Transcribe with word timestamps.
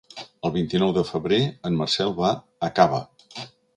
El 0.47 0.53
vint-i-nou 0.55 0.93
de 0.95 1.03
febrer 1.09 1.39
en 1.71 1.77
Marcel 1.83 2.17
va 2.23 2.33
a 2.69 2.71
Cava. 2.81 3.03